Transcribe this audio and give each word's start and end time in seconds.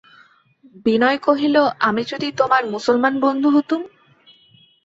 বিনয় 0.85 1.19
কহিল, 1.19 1.55
আমি 1.79 2.01
যদি 2.03 2.27
তোমার 2.39 2.63
মুসলমান 2.65 3.13
বন্ধু 3.19 3.49
হতুম? 3.49 3.81